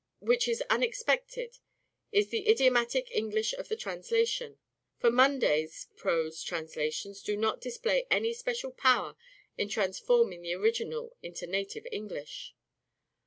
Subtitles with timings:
[0.17, 1.59] What is unexpected
[2.11, 4.57] is the idiomatic English of the translation;
[4.97, 9.15] (for Munday's) prose translations do not display any special power
[9.59, 12.55] in transforming the original into native English.